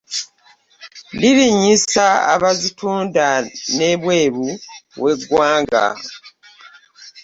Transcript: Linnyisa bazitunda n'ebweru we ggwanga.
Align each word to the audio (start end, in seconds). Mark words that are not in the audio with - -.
Linnyisa 1.19 2.05
bazitunda 2.41 3.25
n'ebweru 3.77 4.47
we 5.01 5.11
ggwanga. 5.19 5.85